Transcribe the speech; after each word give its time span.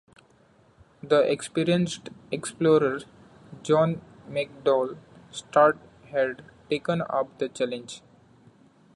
The 1.03 1.31
experienced 1.31 2.09
explorer 2.31 3.01
John 3.61 4.01
McDouall 4.27 4.97
Stuart 5.29 5.77
had 6.09 6.43
taken 6.71 7.03
up 7.07 7.37
the 7.37 7.47
challenge. 7.49 8.01